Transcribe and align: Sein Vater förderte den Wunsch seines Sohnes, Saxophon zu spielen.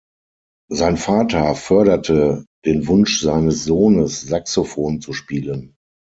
Sein 0.71 0.97
Vater 0.97 1.53
förderte 1.53 2.47
den 2.65 2.87
Wunsch 2.87 3.21
seines 3.21 3.65
Sohnes, 3.65 4.21
Saxophon 4.21 4.99
zu 4.99 5.13
spielen. 5.13 5.75